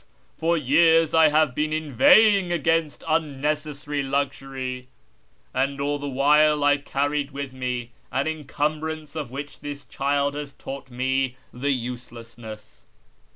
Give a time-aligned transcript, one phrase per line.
[0.35, 4.87] for years I have been inveighing against unnecessary luxury,
[5.53, 10.53] and all the while I carried with me an encumbrance of which this child has
[10.53, 12.83] taught me the uselessness